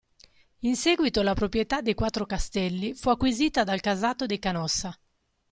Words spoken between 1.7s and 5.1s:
dei quattro castelli fu acquisita dal casato dei Canossa.